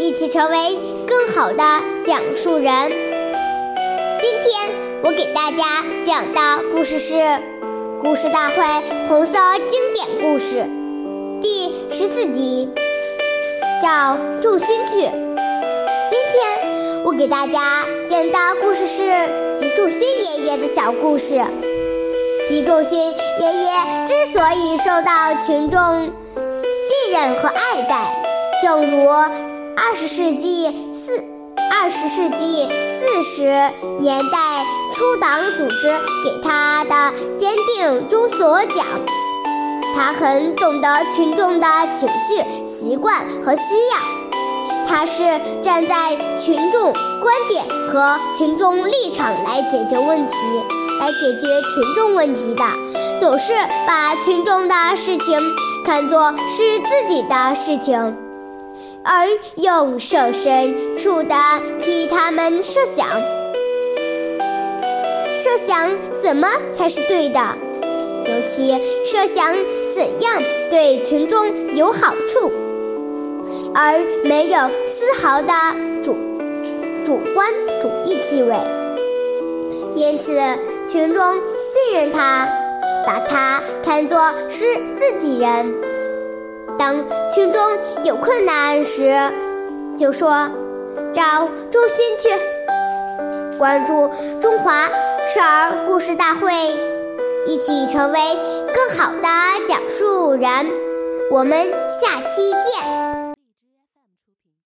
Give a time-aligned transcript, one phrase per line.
[0.00, 0.56] 一起成为
[1.06, 1.62] 更好的
[2.06, 2.64] 讲述人。
[4.18, 4.70] 今天
[5.04, 6.40] 我给大家讲的
[6.72, 7.14] 故事是
[8.00, 8.56] 《故事大会
[9.06, 10.56] 红色经典故事》
[11.42, 12.66] 第十四集
[13.82, 15.02] 《找仲勋去》。
[16.08, 19.02] 今天我给大家讲的故事是
[19.50, 21.38] 习仲勋爷爷的小故事。
[22.48, 28.24] 习仲勋爷爷之所以受到群众信任和爱戴，
[28.62, 29.59] 正如。
[29.82, 31.24] 二十世纪四
[31.72, 33.44] 二十世纪四十
[33.98, 35.88] 年代初，党组织
[36.22, 38.86] 给他的鉴定中所讲，
[39.94, 45.22] 他很懂得群众的情绪、习惯和需要，他是
[45.62, 50.34] 站在群众观点和群众立场来解决问题，
[51.00, 52.62] 来解决群众问题的，
[53.18, 53.54] 总是
[53.86, 55.40] 把群众的事情
[55.86, 58.29] 看作是自己的事情。
[59.02, 61.34] 而用设身处地
[61.78, 63.06] 替他们设想，
[65.32, 67.40] 设想怎么才是对的，
[68.26, 68.72] 尤其
[69.04, 69.54] 设想
[69.94, 72.52] 怎样对群众有好处，
[73.74, 75.52] 而没有丝毫的
[76.02, 76.14] 主
[77.02, 78.54] 主观主义气味。
[79.96, 80.38] 因此，
[80.86, 82.46] 群众信任他，
[83.06, 85.89] 把他看作是自己人。
[86.80, 86.96] 当
[87.28, 87.60] 群众
[88.04, 89.14] 有困难时，
[89.98, 90.48] 就说
[91.12, 92.30] 找周勋去。
[93.58, 94.88] 关注中华
[95.28, 96.50] 少儿故事大会，
[97.44, 98.18] 一起成为
[98.72, 99.28] 更好的
[99.68, 100.70] 讲述人。
[101.30, 103.09] 我们下期见。